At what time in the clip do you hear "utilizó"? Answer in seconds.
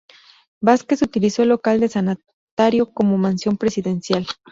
1.03-1.43